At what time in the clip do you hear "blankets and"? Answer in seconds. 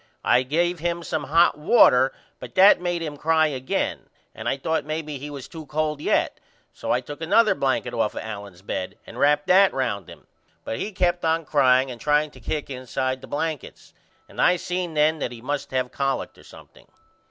13.27-14.41